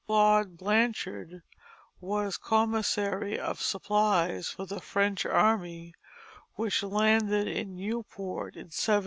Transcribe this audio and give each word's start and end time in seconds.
Claude 0.07 0.57
Blanchard 0.57 1.43
was 1.99 2.35
commissary 2.35 3.37
of 3.39 3.61
supplies 3.61 4.49
for 4.49 4.65
the 4.65 4.79
French 4.81 5.27
army 5.27 5.93
which 6.55 6.81
landed 6.81 7.47
in 7.47 7.75
Newport 7.75 8.55
in 8.55 8.69
1780. 8.73 8.99